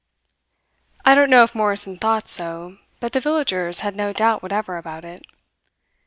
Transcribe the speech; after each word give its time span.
I 1.05 1.13
don't 1.13 1.29
know 1.29 1.43
if 1.43 1.53
Morrison 1.53 1.95
thought 1.95 2.27
so, 2.27 2.79
but 2.99 3.13
the 3.13 3.19
villagers 3.19 3.81
had 3.81 3.95
no 3.95 4.13
doubt 4.13 4.41
whatever 4.41 4.77
about 4.77 5.05
it. 5.05 5.23